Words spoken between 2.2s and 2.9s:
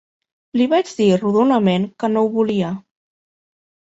ho volia.